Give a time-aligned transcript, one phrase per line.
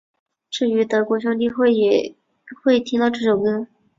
[0.49, 2.15] 至于德国兄弟会也
[2.63, 3.67] 会听到这首歌曲。